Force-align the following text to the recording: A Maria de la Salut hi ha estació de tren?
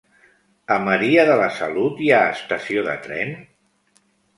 A 0.75 0.77
Maria 0.85 1.27
de 1.29 1.37
la 1.43 1.51
Salut 1.59 2.03
hi 2.07 2.11
ha 2.21 2.25
estació 2.41 2.89
de 2.93 3.01
tren? 3.09 3.41